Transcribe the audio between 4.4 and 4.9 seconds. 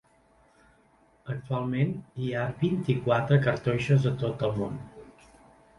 el món.